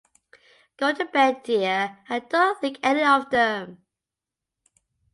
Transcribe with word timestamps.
Go 0.77 0.91
to 0.95 1.05
bed, 1.05 1.43
dear; 1.43 1.99
and 2.09 2.27
don’t 2.27 2.59
think 2.59 2.79
any 2.81 3.03
of 3.03 3.29
them. 3.29 3.83